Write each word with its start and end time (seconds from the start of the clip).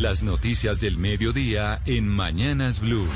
Las 0.00 0.22
noticias 0.22 0.80
del 0.80 0.96
mediodía 0.96 1.82
en 1.84 2.08
Mañanas 2.08 2.80
Blue. 2.80 3.06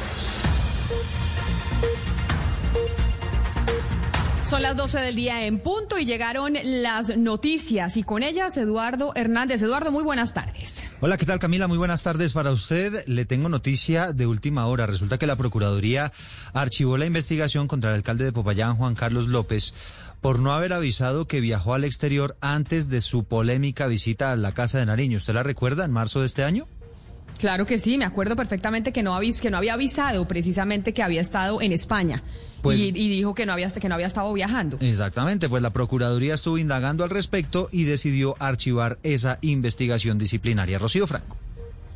Son 4.44 4.60
las 4.60 4.76
12 4.76 5.00
del 5.00 5.16
día 5.16 5.46
en 5.46 5.60
punto 5.60 5.98
y 5.98 6.04
llegaron 6.04 6.52
las 6.62 7.16
noticias 7.16 7.96
y 7.96 8.02
con 8.02 8.22
ellas 8.22 8.58
Eduardo 8.58 9.12
Hernández. 9.14 9.62
Eduardo, 9.62 9.90
muy 9.92 10.04
buenas 10.04 10.34
tardes. 10.34 10.84
Hola, 11.00 11.16
¿qué 11.16 11.24
tal 11.24 11.38
Camila? 11.38 11.68
Muy 11.68 11.78
buenas 11.78 12.02
tardes 12.02 12.34
para 12.34 12.50
usted. 12.50 13.02
Le 13.06 13.24
tengo 13.24 13.48
noticia 13.48 14.12
de 14.12 14.26
última 14.26 14.66
hora. 14.66 14.86
Resulta 14.86 15.16
que 15.16 15.26
la 15.26 15.36
Procuraduría 15.36 16.12
archivó 16.52 16.98
la 16.98 17.06
investigación 17.06 17.66
contra 17.66 17.90
el 17.90 17.96
alcalde 17.96 18.26
de 18.26 18.32
Popayán, 18.32 18.76
Juan 18.76 18.94
Carlos 18.94 19.26
López, 19.28 19.72
por 20.20 20.38
no 20.38 20.52
haber 20.52 20.74
avisado 20.74 21.26
que 21.26 21.40
viajó 21.40 21.72
al 21.72 21.84
exterior 21.84 22.36
antes 22.42 22.90
de 22.90 23.00
su 23.00 23.24
polémica 23.24 23.86
visita 23.86 24.32
a 24.32 24.36
la 24.36 24.52
Casa 24.52 24.78
de 24.78 24.86
Nariño. 24.86 25.16
¿Usted 25.16 25.34
la 25.34 25.42
recuerda 25.42 25.84
en 25.86 25.90
marzo 25.90 26.20
de 26.20 26.26
este 26.26 26.44
año? 26.44 26.66
Claro 27.38 27.66
que 27.66 27.78
sí, 27.78 27.98
me 27.98 28.04
acuerdo 28.04 28.36
perfectamente 28.36 28.92
que 28.92 29.02
no, 29.02 29.14
avis 29.14 29.40
que 29.40 29.50
no 29.50 29.56
había 29.58 29.74
avisado 29.74 30.26
precisamente 30.26 30.94
que 30.94 31.02
había 31.02 31.20
estado 31.20 31.60
en 31.60 31.72
España. 31.72 32.22
Pues- 32.62 32.80
y, 32.80 32.88
y 32.88 33.08
dijo 33.10 33.34
que 33.34 33.44
no 33.44 33.52
había 33.52 33.70
que 33.70 33.88
no 33.88 33.94
había 33.94 34.06
estado 34.06 34.32
viajando. 34.32 34.78
Exactamente, 34.80 35.48
pues 35.48 35.62
la 35.62 35.70
Procuraduría 35.70 36.34
estuvo 36.34 36.56
indagando 36.56 37.04
al 37.04 37.10
respecto 37.10 37.68
y 37.70 37.84
decidió 37.84 38.36
archivar 38.38 38.98
esa 39.02 39.38
investigación 39.42 40.16
disciplinaria. 40.16 40.78
Rocío 40.78 41.06
Franco. 41.06 41.36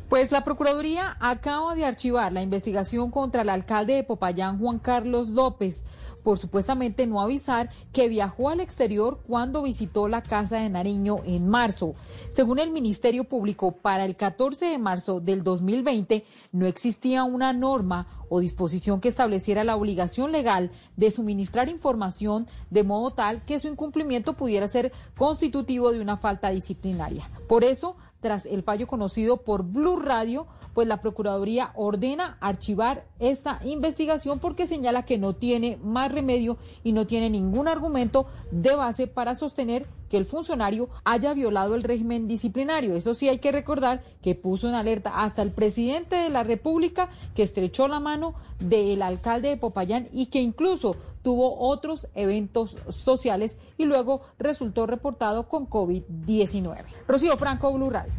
Pues 0.09 0.31
la 0.31 0.43
Procuraduría 0.43 1.17
acaba 1.19 1.75
de 1.75 1.85
archivar 1.85 2.33
la 2.33 2.41
investigación 2.41 3.11
contra 3.11 3.43
el 3.43 3.49
alcalde 3.49 3.93
de 3.93 4.03
Popayán, 4.03 4.57
Juan 4.57 4.79
Carlos 4.79 5.29
López, 5.29 5.85
por 6.23 6.39
supuestamente 6.39 7.05
no 7.05 7.21
avisar 7.21 7.69
que 7.93 8.09
viajó 8.09 8.49
al 8.49 8.59
exterior 8.59 9.19
cuando 9.27 9.61
visitó 9.61 10.07
la 10.07 10.23
Casa 10.23 10.57
de 10.57 10.69
Nariño 10.69 11.17
en 11.25 11.47
marzo. 11.47 11.93
Según 12.31 12.57
el 12.57 12.71
Ministerio 12.71 13.25
Público, 13.25 13.73
para 13.73 14.03
el 14.03 14.15
14 14.15 14.65
de 14.65 14.79
marzo 14.79 15.19
del 15.19 15.43
2020 15.43 16.25
no 16.53 16.65
existía 16.65 17.23
una 17.23 17.53
norma 17.53 18.07
o 18.29 18.39
disposición 18.39 19.01
que 19.01 19.09
estableciera 19.09 19.63
la 19.63 19.75
obligación 19.75 20.31
legal 20.31 20.71
de 20.97 21.11
suministrar 21.11 21.69
información 21.69 22.47
de 22.71 22.83
modo 22.83 23.11
tal 23.11 23.45
que 23.45 23.59
su 23.59 23.67
incumplimiento 23.67 24.33
pudiera 24.33 24.67
ser 24.67 24.91
constitutivo 25.15 25.91
de 25.91 26.01
una 26.01 26.17
falta 26.17 26.49
disciplinaria. 26.49 27.29
Por 27.47 27.63
eso, 27.63 27.95
tras 28.19 28.45
el 28.45 28.63
fallo 28.63 28.87
conocido 28.87 29.37
por 29.37 29.63
Blue 29.63 29.97
Radio, 29.97 30.47
pues 30.73 30.87
la 30.87 31.01
Procuraduría 31.01 31.71
ordena 31.75 32.37
archivar 32.41 33.05
esta 33.19 33.59
investigación 33.65 34.39
porque 34.39 34.67
señala 34.67 35.03
que 35.03 35.17
no 35.17 35.33
tiene 35.33 35.77
más 35.83 36.11
remedio 36.11 36.57
y 36.83 36.91
no 36.91 37.07
tiene 37.07 37.29
ningún 37.29 37.67
argumento 37.67 38.27
de 38.51 38.75
base 38.75 39.07
para 39.07 39.35
sostener 39.35 39.87
que 40.09 40.17
el 40.17 40.25
funcionario 40.25 40.89
haya 41.03 41.33
violado 41.33 41.75
el 41.75 41.83
régimen 41.83 42.27
disciplinario. 42.27 42.95
Eso 42.95 43.13
sí 43.13 43.29
hay 43.29 43.39
que 43.39 43.51
recordar 43.51 44.03
que 44.21 44.35
puso 44.35 44.67
en 44.67 44.75
alerta 44.75 45.21
hasta 45.21 45.41
el 45.41 45.51
presidente 45.51 46.15
de 46.15 46.29
la 46.29 46.43
República 46.43 47.09
que 47.35 47.43
estrechó 47.43 47.87
la 47.87 47.99
mano 47.99 48.35
del 48.59 49.01
alcalde 49.01 49.49
de 49.49 49.57
Popayán 49.57 50.09
y 50.11 50.27
que 50.27 50.39
incluso 50.41 50.95
tuvo 51.21 51.59
otros 51.59 52.07
eventos 52.15 52.77
sociales 52.89 53.59
y 53.77 53.85
luego 53.85 54.21
resultó 54.37 54.85
reportado 54.85 55.47
con 55.47 55.69
COVID-19. 55.69 56.83
Rocío 57.07 57.37
Franco, 57.37 57.73
Blue 57.73 57.89
Radio. 57.89 58.11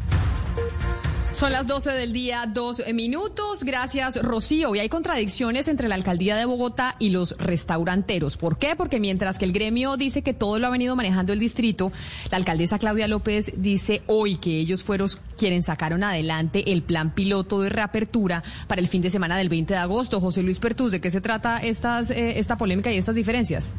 Son 1.33 1.53
las 1.53 1.67
12 1.67 1.93
del 1.93 2.13
día, 2.13 2.45
dos 2.53 2.83
minutos. 2.93 3.63
Gracias, 3.63 4.21
Rocío. 4.21 4.75
Y 4.75 4.81
hay 4.81 4.89
contradicciones 4.89 5.69
entre 5.69 5.89
la 5.89 5.95
alcaldía 5.95 6.37
de 6.37 6.45
Bogotá 6.45 6.97
y 6.99 7.11
los 7.11 7.37
restauranteros. 7.39 8.37
¿Por 8.37 8.59
qué? 8.59 8.75
Porque 8.77 8.99
mientras 8.99 9.39
que 9.39 9.45
el 9.45 9.53
gremio 9.53 9.97
dice 9.97 10.23
que 10.23 10.35
todo 10.35 10.59
lo 10.59 10.67
ha 10.67 10.71
venido 10.71 10.97
manejando 10.97 11.33
el 11.33 11.39
distrito, 11.39 11.93
la 12.31 12.37
alcaldesa 12.37 12.81
Claudia 12.81 13.07
López 13.07 13.53
dice 13.57 14.03
hoy 14.09 14.37
que 14.37 14.59
ellos 14.59 14.83
fueron 14.83 15.09
quienes 15.39 15.67
sacaron 15.67 16.03
adelante 16.03 16.73
el 16.73 16.83
plan 16.83 17.15
piloto 17.15 17.61
de 17.61 17.69
reapertura 17.69 18.43
para 18.67 18.81
el 18.81 18.89
fin 18.89 19.01
de 19.01 19.11
semana 19.11 19.39
del 19.39 19.49
20 19.49 19.73
de 19.73 19.81
agosto. 19.81 20.21
José 20.21 20.43
Luis 20.43 20.59
Pertús, 20.59 20.91
¿de 20.91 21.01
qué 21.01 21.13
se 21.13 21.21
trata 21.21 21.59
estas, 21.59 22.11
eh, 22.11 22.41
esta 22.41 22.59
polémica 22.59 22.93
y 22.93 22.99
estas 22.99 23.15
diferencias? 23.15 23.73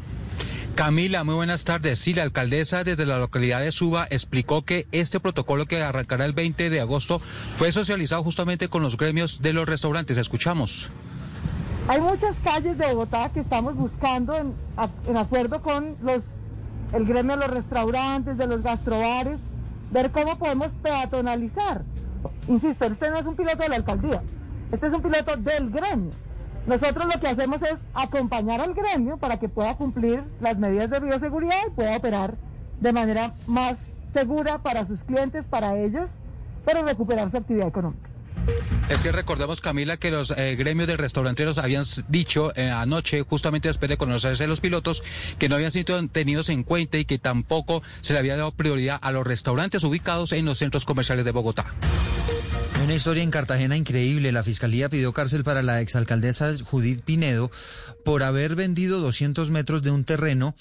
Camila, 0.74 1.22
muy 1.22 1.34
buenas 1.34 1.64
tardes. 1.64 1.98
Sí, 1.98 2.14
la 2.14 2.22
alcaldesa 2.22 2.82
desde 2.82 3.04
la 3.04 3.18
localidad 3.18 3.60
de 3.60 3.70
Suba 3.72 4.06
explicó 4.08 4.62
que 4.62 4.86
este 4.90 5.20
protocolo 5.20 5.66
que 5.66 5.82
arrancará 5.82 6.24
el 6.24 6.32
20 6.32 6.70
de 6.70 6.80
agosto 6.80 7.18
fue 7.18 7.72
socializado 7.72 8.24
justamente 8.24 8.68
con 8.68 8.82
los 8.82 8.96
gremios 8.96 9.42
de 9.42 9.52
los 9.52 9.68
restaurantes. 9.68 10.16
Escuchamos. 10.16 10.88
Hay 11.88 12.00
muchas 12.00 12.34
calles 12.42 12.78
de 12.78 12.86
Bogotá 12.86 13.30
que 13.34 13.40
estamos 13.40 13.76
buscando 13.76 14.34
en, 14.34 15.16
acuerdo 15.16 15.60
con 15.60 15.94
el 16.94 17.04
gremio 17.04 17.36
de 17.36 17.46
los 17.46 17.50
restaurantes, 17.50 18.38
de 18.38 18.46
los 18.46 18.62
gastrobares, 18.62 19.38
ver 19.90 20.10
cómo 20.10 20.38
podemos 20.38 20.68
peatonalizar. 20.82 21.82
Insisto, 22.48 22.86
este 22.86 23.10
no 23.10 23.18
es 23.18 23.26
un 23.26 23.36
piloto 23.36 23.62
de 23.62 23.68
la 23.68 23.76
alcaldía, 23.76 24.22
este 24.72 24.86
es 24.86 24.92
un 24.94 25.02
piloto 25.02 25.36
del 25.36 25.70
gremio. 25.70 26.12
Nosotros 26.66 27.06
lo 27.12 27.20
que 27.20 27.28
hacemos 27.28 27.60
es 27.62 27.74
acompañar 27.94 28.60
al 28.60 28.74
gremio 28.74 29.16
para 29.16 29.38
que 29.38 29.48
pueda 29.48 29.74
cumplir 29.76 30.22
las 30.40 30.58
medidas 30.58 30.90
de 30.90 31.00
bioseguridad 31.00 31.56
y 31.66 31.70
pueda 31.70 31.96
operar 31.96 32.36
de 32.80 32.92
manera 32.92 33.34
más 33.46 33.76
segura 34.14 34.58
para 34.58 34.86
sus 34.86 35.00
clientes, 35.00 35.44
para 35.44 35.76
ellos, 35.78 36.08
pero 36.64 36.84
recuperar 36.84 37.30
su 37.30 37.36
actividad 37.38 37.68
económica. 37.68 38.08
Es 38.88 39.02
que 39.02 39.12
recordemos, 39.12 39.60
Camila, 39.60 39.96
que 39.96 40.10
los 40.10 40.32
eh, 40.32 40.56
gremios 40.56 40.88
de 40.88 40.96
restauranteros 40.96 41.58
habían 41.58 41.84
dicho 42.08 42.52
eh, 42.56 42.70
anoche, 42.70 43.22
justamente 43.22 43.68
después 43.68 43.88
de 43.88 43.96
conocerse 43.96 44.46
los 44.46 44.60
pilotos, 44.60 45.02
que 45.38 45.48
no 45.48 45.54
habían 45.54 45.70
sido 45.70 46.06
tenidos 46.08 46.48
en 46.48 46.62
cuenta 46.62 46.98
y 46.98 47.04
que 47.04 47.18
tampoco 47.18 47.82
se 48.00 48.12
le 48.12 48.18
había 48.18 48.36
dado 48.36 48.52
prioridad 48.52 48.98
a 49.00 49.12
los 49.12 49.26
restaurantes 49.26 49.84
ubicados 49.84 50.32
en 50.32 50.44
los 50.44 50.58
centros 50.58 50.84
comerciales 50.84 51.24
de 51.24 51.30
Bogotá. 51.30 51.66
Una 52.92 52.98
historia 52.98 53.22
en 53.22 53.30
Cartagena 53.30 53.74
increíble. 53.74 54.32
La 54.32 54.42
fiscalía 54.42 54.90
pidió 54.90 55.14
cárcel 55.14 55.44
para 55.44 55.62
la 55.62 55.80
exalcaldesa 55.80 56.52
Judith 56.62 57.00
Pinedo 57.00 57.50
por 58.04 58.22
haber 58.22 58.54
vendido 58.54 59.00
200 59.00 59.48
metros 59.48 59.82
de 59.82 59.90
un 59.90 60.04
terreno 60.04 60.54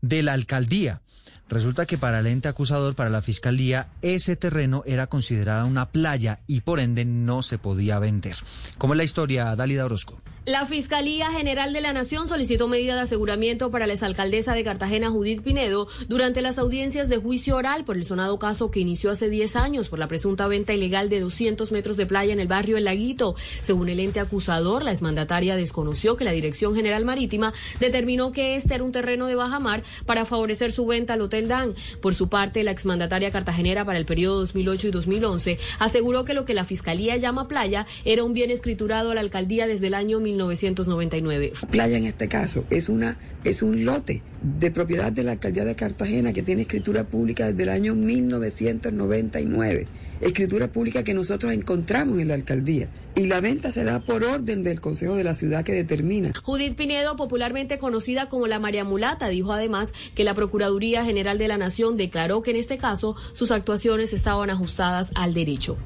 de 0.00 0.22
la 0.22 0.32
alcaldía. 0.32 1.00
Resulta 1.48 1.84
que 1.84 1.98
para 1.98 2.20
el 2.20 2.28
ente 2.28 2.46
acusador, 2.46 2.94
para 2.94 3.10
la 3.10 3.20
fiscalía, 3.20 3.88
ese 4.00 4.36
terreno 4.36 4.84
era 4.86 5.08
considerada 5.08 5.64
una 5.64 5.90
playa 5.90 6.38
y 6.46 6.60
por 6.60 6.78
ende 6.78 7.04
no 7.04 7.42
se 7.42 7.58
podía 7.58 7.98
vender. 7.98 8.36
¿Cómo 8.78 8.94
es 8.94 8.98
la 8.98 9.04
historia, 9.04 9.56
Dálida 9.56 9.84
Orozco? 9.84 10.22
La 10.44 10.66
Fiscalía 10.66 11.30
General 11.30 11.72
de 11.72 11.80
la 11.80 11.92
Nación 11.92 12.26
solicitó 12.26 12.66
medida 12.66 12.96
de 12.96 13.02
aseguramiento 13.02 13.70
para 13.70 13.86
la 13.86 13.92
exalcaldesa 13.92 14.54
de 14.54 14.64
Cartagena, 14.64 15.08
Judith 15.08 15.40
Pinedo, 15.40 15.86
durante 16.08 16.42
las 16.42 16.58
audiencias 16.58 17.08
de 17.08 17.18
juicio 17.18 17.54
oral 17.54 17.84
por 17.84 17.96
el 17.96 18.02
sonado 18.02 18.40
caso 18.40 18.72
que 18.72 18.80
inició 18.80 19.12
hace 19.12 19.30
10 19.30 19.54
años 19.54 19.88
por 19.88 20.00
la 20.00 20.08
presunta 20.08 20.48
venta 20.48 20.72
ilegal 20.72 21.08
de 21.08 21.20
200 21.20 21.70
metros 21.70 21.96
de 21.96 22.06
playa 22.06 22.32
en 22.32 22.40
el 22.40 22.48
barrio 22.48 22.76
El 22.76 22.86
Laguito. 22.86 23.36
Según 23.62 23.88
el 23.88 24.00
ente 24.00 24.18
acusador, 24.18 24.82
la 24.82 24.90
exmandataria 24.90 25.54
desconoció 25.54 26.16
que 26.16 26.24
la 26.24 26.32
Dirección 26.32 26.74
General 26.74 27.04
Marítima 27.04 27.52
determinó 27.78 28.32
que 28.32 28.56
este 28.56 28.74
era 28.74 28.82
un 28.82 28.90
terreno 28.90 29.28
de 29.28 29.36
baja 29.36 29.60
mar 29.60 29.84
para 30.06 30.24
favorecer 30.24 30.72
su 30.72 30.86
venta 30.86 31.12
al 31.12 31.20
Hotel 31.20 31.46
Dan. 31.46 31.76
Por 32.00 32.16
su 32.16 32.28
parte, 32.28 32.64
la 32.64 32.72
exmandataria 32.72 33.30
cartagenera 33.30 33.84
para 33.84 33.98
el 33.98 34.06
periodo 34.06 34.40
2008 34.40 34.88
y 34.88 34.90
2011 34.90 35.58
aseguró 35.78 36.24
que 36.24 36.34
lo 36.34 36.44
que 36.44 36.54
la 36.54 36.64
Fiscalía 36.64 37.16
llama 37.16 37.46
playa 37.46 37.86
era 38.04 38.24
un 38.24 38.32
bien 38.32 38.50
escriturado 38.50 39.12
a 39.12 39.14
la 39.14 39.20
alcaldía 39.20 39.68
desde 39.68 39.86
el 39.86 39.94
año 39.94 40.18
1999. 40.32 41.52
Playa 41.70 41.98
en 41.98 42.06
este 42.06 42.28
caso 42.28 42.64
es 42.70 42.88
una 42.88 43.18
es 43.44 43.62
un 43.62 43.84
lote 43.84 44.22
de 44.42 44.70
propiedad 44.70 45.12
de 45.12 45.24
la 45.24 45.32
alcaldía 45.32 45.64
de 45.64 45.74
Cartagena 45.74 46.32
que 46.32 46.42
tiene 46.42 46.62
escritura 46.62 47.04
pública 47.04 47.46
desde 47.50 47.64
el 47.64 47.68
año 47.68 47.94
1999. 47.94 49.86
Escritura 50.20 50.68
pública 50.68 51.02
que 51.02 51.14
nosotros 51.14 51.52
encontramos 51.52 52.20
en 52.20 52.28
la 52.28 52.34
alcaldía. 52.34 52.88
Y 53.16 53.26
la 53.26 53.40
venta 53.40 53.70
se 53.70 53.84
da 53.84 54.00
por 54.00 54.24
orden 54.24 54.62
del 54.62 54.80
Consejo 54.80 55.16
de 55.16 55.24
la 55.24 55.34
Ciudad 55.34 55.64
que 55.64 55.72
determina. 55.72 56.32
Judith 56.42 56.76
Pinedo, 56.76 57.16
popularmente 57.16 57.78
conocida 57.78 58.28
como 58.28 58.46
la 58.46 58.58
María 58.58 58.84
Mulata, 58.84 59.28
dijo 59.28 59.52
además 59.52 59.92
que 60.14 60.24
la 60.24 60.34
Procuraduría 60.34 61.04
General 61.04 61.38
de 61.38 61.48
la 61.48 61.58
Nación 61.58 61.96
declaró 61.96 62.42
que 62.42 62.52
en 62.52 62.56
este 62.56 62.78
caso 62.78 63.16
sus 63.32 63.50
actuaciones 63.50 64.12
estaban 64.12 64.50
ajustadas 64.50 65.10
al 65.14 65.34
derecho. 65.34 65.76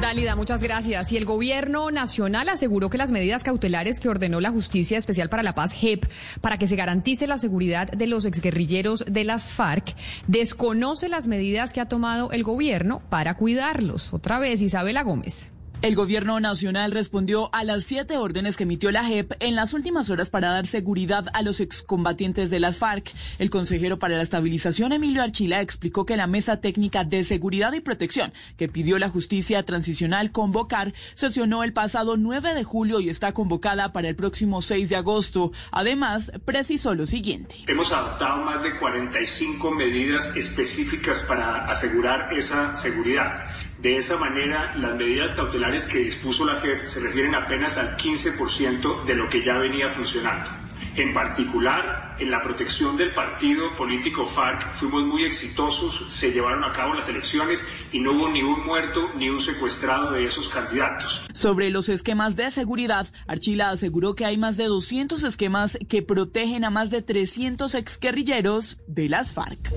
Dálida, 0.00 0.36
muchas 0.36 0.62
gracias. 0.62 1.10
Y 1.10 1.16
el 1.16 1.24
gobierno 1.24 1.90
nacional 1.90 2.48
aseguró 2.48 2.88
que 2.88 2.98
las 2.98 3.10
medidas 3.10 3.42
cautelares 3.42 3.98
que 3.98 4.08
ordenó 4.08 4.40
la 4.40 4.50
Justicia 4.50 4.96
Especial 4.96 5.28
para 5.28 5.42
la 5.42 5.56
Paz, 5.56 5.72
JEP, 5.72 6.04
para 6.40 6.56
que 6.56 6.68
se 6.68 6.76
garantice 6.76 7.26
la 7.26 7.38
seguridad 7.38 7.90
de 7.90 8.06
los 8.06 8.24
exguerrilleros 8.24 9.04
de 9.08 9.24
las 9.24 9.52
FARC, 9.52 9.96
desconoce 10.28 11.08
las 11.08 11.26
medidas 11.26 11.72
que 11.72 11.80
ha 11.80 11.88
tomado 11.88 12.30
el 12.30 12.44
gobierno 12.44 13.02
para 13.08 13.34
cuidarlos. 13.34 14.14
Otra 14.14 14.38
vez, 14.38 14.62
Isabela 14.62 15.02
Gómez. 15.02 15.50
El 15.80 15.94
gobierno 15.94 16.40
nacional 16.40 16.90
respondió 16.90 17.54
a 17.54 17.62
las 17.62 17.84
siete 17.84 18.16
órdenes 18.16 18.56
que 18.56 18.64
emitió 18.64 18.90
la 18.90 19.04
JEP 19.04 19.34
en 19.38 19.54
las 19.54 19.74
últimas 19.74 20.10
horas 20.10 20.28
para 20.28 20.50
dar 20.50 20.66
seguridad 20.66 21.26
a 21.34 21.42
los 21.42 21.60
excombatientes 21.60 22.50
de 22.50 22.58
las 22.58 22.78
FARC. 22.78 23.12
El 23.38 23.48
consejero 23.48 23.96
para 24.00 24.16
la 24.16 24.24
estabilización, 24.24 24.92
Emilio 24.92 25.22
Archila, 25.22 25.60
explicó 25.60 26.04
que 26.04 26.16
la 26.16 26.26
mesa 26.26 26.60
técnica 26.60 27.04
de 27.04 27.22
seguridad 27.22 27.72
y 27.74 27.80
protección 27.80 28.32
que 28.56 28.68
pidió 28.68 28.98
la 28.98 29.08
justicia 29.08 29.62
transicional 29.62 30.32
convocar 30.32 30.94
sesionó 31.14 31.62
el 31.62 31.72
pasado 31.72 32.16
9 32.16 32.54
de 32.54 32.64
julio 32.64 32.98
y 32.98 33.08
está 33.08 33.30
convocada 33.32 33.92
para 33.92 34.08
el 34.08 34.16
próximo 34.16 34.62
6 34.62 34.88
de 34.88 34.96
agosto. 34.96 35.52
Además, 35.70 36.32
precisó 36.44 36.96
lo 36.96 37.06
siguiente. 37.06 37.54
Hemos 37.68 37.92
adoptado 37.92 38.42
más 38.42 38.64
de 38.64 38.74
45 38.74 39.70
medidas 39.70 40.34
específicas 40.36 41.22
para 41.22 41.66
asegurar 41.66 42.32
esa 42.32 42.74
seguridad. 42.74 43.46
De 43.80 43.96
esa 43.96 44.16
manera, 44.16 44.74
las 44.74 44.96
medidas 44.96 45.34
cautelares 45.34 45.67
que 45.68 45.98
dispuso 45.98 46.46
la 46.46 46.60
JEP 46.60 46.86
se 46.86 47.00
refieren 47.00 47.34
apenas 47.34 47.76
al 47.76 47.96
15% 47.96 49.04
de 49.04 49.14
lo 49.14 49.28
que 49.28 49.44
ya 49.44 49.58
venía 49.58 49.88
funcionando. 49.88 50.50
En 50.96 51.12
particular, 51.12 52.16
en 52.18 52.30
la 52.30 52.42
protección 52.42 52.96
del 52.96 53.12
partido 53.12 53.76
político 53.76 54.24
FARC 54.24 54.74
fuimos 54.74 55.04
muy 55.04 55.24
exitosos, 55.24 56.06
se 56.08 56.32
llevaron 56.32 56.64
a 56.64 56.72
cabo 56.72 56.94
las 56.94 57.08
elecciones 57.08 57.62
y 57.92 58.00
no 58.00 58.12
hubo 58.12 58.30
ni 58.30 58.42
un 58.42 58.64
muerto 58.64 59.10
ni 59.14 59.28
un 59.28 59.38
secuestrado 59.38 60.12
de 60.12 60.24
esos 60.24 60.48
candidatos. 60.48 61.22
Sobre 61.34 61.70
los 61.70 61.88
esquemas 61.90 62.34
de 62.34 62.50
seguridad, 62.50 63.06
Archila 63.26 63.70
aseguró 63.70 64.14
que 64.14 64.24
hay 64.24 64.38
más 64.38 64.56
de 64.56 64.64
200 64.64 65.22
esquemas 65.22 65.78
que 65.88 66.02
protegen 66.02 66.64
a 66.64 66.70
más 66.70 66.88
de 66.90 67.02
300 67.02 67.74
exguerrilleros 67.74 68.78
de 68.88 69.10
las 69.10 69.32
FARC. 69.32 69.70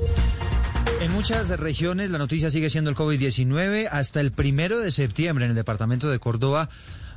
Muchas 1.22 1.60
regiones 1.60 2.10
la 2.10 2.18
noticia 2.18 2.50
sigue 2.50 2.72
siendo 2.72 2.90
el 2.90 2.96
COVID-19. 2.96 3.90
Hasta 3.92 4.22
el 4.22 4.32
primero 4.32 4.80
de 4.80 4.92
septiembre 4.92 5.46
en 5.46 5.52
el 5.52 5.56
departamento 5.56 6.10
de 6.10 6.18
Córdoba 6.18 6.68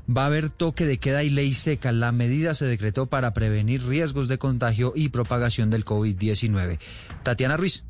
va 0.06 0.24
a 0.24 0.26
haber 0.26 0.50
toque 0.50 0.84
de 0.84 0.98
queda 0.98 1.22
y 1.22 1.30
ley 1.30 1.54
seca. 1.54 1.90
La 1.90 2.12
medida 2.12 2.52
se 2.52 2.66
decretó 2.66 3.06
para 3.06 3.32
prevenir 3.32 3.82
riesgos 3.82 4.28
de 4.28 4.36
contagio 4.36 4.92
y 4.94 5.08
propagación 5.08 5.70
del 5.70 5.86
COVID-19. 5.86 6.80
Tatiana 7.22 7.56
Ruiz. 7.56 7.84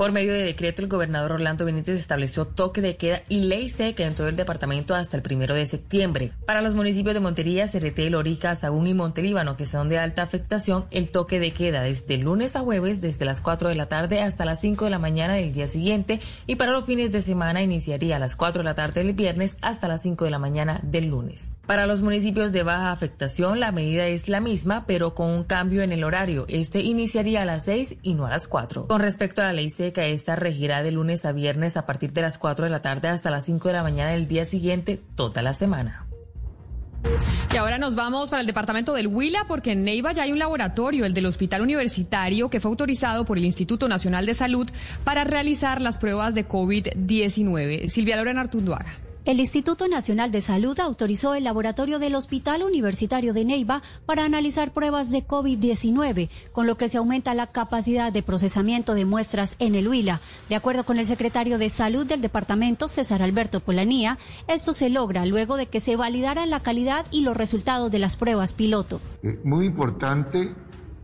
Por 0.00 0.12
medio 0.12 0.32
de 0.32 0.44
decreto, 0.44 0.80
el 0.80 0.88
gobernador 0.88 1.32
Orlando 1.32 1.66
Benítez 1.66 1.94
estableció 1.96 2.46
toque 2.46 2.80
de 2.80 2.96
queda 2.96 3.20
y 3.28 3.40
ley 3.40 3.68
seca 3.68 4.06
en 4.06 4.14
todo 4.14 4.28
el 4.28 4.34
departamento 4.34 4.94
hasta 4.94 5.18
el 5.18 5.22
primero 5.22 5.54
de 5.54 5.66
septiembre. 5.66 6.32
Para 6.46 6.62
los 6.62 6.74
municipios 6.74 7.12
de 7.12 7.20
Montería, 7.20 7.68
Cereté, 7.68 8.08
Lorica, 8.08 8.54
Sagún 8.54 8.86
y 8.86 8.94
Montelíbano, 8.94 9.58
que 9.58 9.66
son 9.66 9.90
de 9.90 9.98
alta 9.98 10.22
afectación, 10.22 10.86
el 10.90 11.10
toque 11.10 11.38
de 11.38 11.50
queda 11.50 11.82
desde 11.82 12.16
lunes 12.16 12.56
a 12.56 12.60
jueves, 12.60 13.02
desde 13.02 13.26
las 13.26 13.42
4 13.42 13.68
de 13.68 13.74
la 13.74 13.90
tarde 13.90 14.22
hasta 14.22 14.46
las 14.46 14.62
5 14.62 14.86
de 14.86 14.90
la 14.90 14.98
mañana 14.98 15.34
del 15.34 15.52
día 15.52 15.68
siguiente, 15.68 16.18
y 16.46 16.56
para 16.56 16.72
los 16.72 16.86
fines 16.86 17.12
de 17.12 17.20
semana 17.20 17.60
iniciaría 17.60 18.16
a 18.16 18.20
las 18.20 18.36
4 18.36 18.60
de 18.60 18.64
la 18.64 18.74
tarde 18.74 19.04
del 19.04 19.12
viernes 19.12 19.58
hasta 19.60 19.86
las 19.86 20.00
5 20.00 20.24
de 20.24 20.30
la 20.30 20.38
mañana 20.38 20.80
del 20.82 21.08
lunes. 21.08 21.58
Para 21.66 21.84
los 21.84 22.00
municipios 22.00 22.52
de 22.52 22.62
baja 22.62 22.90
afectación, 22.90 23.60
la 23.60 23.70
medida 23.70 24.06
es 24.06 24.30
la 24.30 24.40
misma, 24.40 24.86
pero 24.86 25.14
con 25.14 25.28
un 25.28 25.44
cambio 25.44 25.82
en 25.82 25.92
el 25.92 26.04
horario. 26.04 26.46
Este 26.48 26.80
iniciaría 26.80 27.42
a 27.42 27.44
las 27.44 27.64
6 27.66 27.96
y 28.00 28.14
no 28.14 28.24
a 28.24 28.30
las 28.30 28.48
4. 28.48 28.86
Con 28.86 29.02
respecto 29.02 29.42
a 29.42 29.44
la 29.44 29.52
ley 29.52 29.68
seca, 29.68 29.89
que 29.92 30.12
esta 30.12 30.36
regirá 30.36 30.82
de 30.82 30.92
lunes 30.92 31.24
a 31.24 31.32
viernes 31.32 31.76
a 31.76 31.86
partir 31.86 32.12
de 32.12 32.22
las 32.22 32.38
4 32.38 32.64
de 32.64 32.70
la 32.70 32.82
tarde 32.82 33.08
hasta 33.08 33.30
las 33.30 33.44
5 33.44 33.68
de 33.68 33.74
la 33.74 33.82
mañana 33.82 34.10
del 34.10 34.28
día 34.28 34.46
siguiente, 34.46 35.00
toda 35.16 35.42
la 35.42 35.54
semana. 35.54 36.06
Y 37.52 37.56
ahora 37.56 37.78
nos 37.78 37.96
vamos 37.96 38.30
para 38.30 38.40
el 38.40 38.46
departamento 38.46 38.94
del 38.94 39.08
Huila 39.08 39.44
porque 39.48 39.72
en 39.72 39.82
Neiva 39.82 40.12
ya 40.12 40.22
hay 40.22 40.32
un 40.32 40.38
laboratorio, 40.38 41.04
el 41.04 41.14
del 41.14 41.26
Hospital 41.26 41.62
Universitario, 41.62 42.48
que 42.48 42.60
fue 42.60 42.70
autorizado 42.70 43.24
por 43.24 43.38
el 43.38 43.44
Instituto 43.44 43.88
Nacional 43.88 44.26
de 44.26 44.34
Salud 44.34 44.70
para 45.02 45.24
realizar 45.24 45.80
las 45.80 45.98
pruebas 45.98 46.34
de 46.34 46.46
COVID-19. 46.46 47.88
Silvia 47.88 48.16
Lorena 48.16 48.42
Artunduaga. 48.42 49.09
El 49.26 49.38
Instituto 49.38 49.86
Nacional 49.86 50.30
de 50.30 50.40
Salud 50.40 50.80
autorizó 50.80 51.34
el 51.34 51.44
laboratorio 51.44 51.98
del 51.98 52.14
Hospital 52.14 52.62
Universitario 52.62 53.34
de 53.34 53.44
Neiva 53.44 53.82
para 54.06 54.24
analizar 54.24 54.72
pruebas 54.72 55.10
de 55.10 55.26
COVID-19, 55.26 56.30
con 56.52 56.66
lo 56.66 56.78
que 56.78 56.88
se 56.88 56.96
aumenta 56.96 57.34
la 57.34 57.48
capacidad 57.48 58.14
de 58.14 58.22
procesamiento 58.22 58.94
de 58.94 59.04
muestras 59.04 59.56
en 59.58 59.74
el 59.74 59.88
Huila. 59.88 60.22
De 60.48 60.56
acuerdo 60.56 60.84
con 60.84 60.98
el 60.98 61.04
secretario 61.04 61.58
de 61.58 61.68
Salud 61.68 62.06
del 62.06 62.22
departamento, 62.22 62.88
César 62.88 63.22
Alberto 63.22 63.60
Polanía, 63.60 64.16
esto 64.48 64.72
se 64.72 64.88
logra 64.88 65.26
luego 65.26 65.58
de 65.58 65.66
que 65.66 65.80
se 65.80 65.96
validaran 65.96 66.48
la 66.48 66.60
calidad 66.60 67.04
y 67.10 67.20
los 67.20 67.36
resultados 67.36 67.90
de 67.90 67.98
las 67.98 68.16
pruebas 68.16 68.54
piloto. 68.54 69.02
Muy 69.44 69.66
importante, 69.66 70.54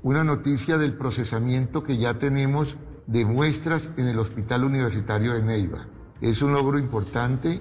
una 0.02 0.24
noticia 0.24 0.78
del 0.78 0.94
procesamiento 0.94 1.82
que 1.82 1.98
ya 1.98 2.14
tenemos 2.14 2.76
de 3.06 3.26
muestras 3.26 3.90
en 3.98 4.06
el 4.08 4.18
Hospital 4.18 4.64
Universitario 4.64 5.34
de 5.34 5.42
Neiva. 5.42 5.86
Es 6.22 6.40
un 6.40 6.54
logro 6.54 6.78
importante 6.78 7.60